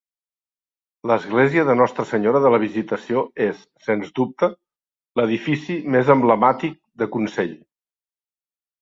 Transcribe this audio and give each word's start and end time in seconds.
L'església 1.11 1.65
de 1.67 1.75
Nostra 1.81 2.05
Senyora 2.13 2.41
de 2.47 2.53
la 2.55 2.61
Visitació 2.65 3.23
és, 3.49 3.61
sens 3.91 4.17
dubte, 4.23 4.51
l'edifici 5.23 5.81
més 5.99 6.13
emblemàtic 6.19 6.77
de 7.05 7.15
Consell. 7.19 7.59